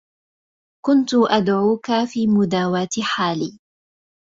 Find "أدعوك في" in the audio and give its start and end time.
1.13-2.27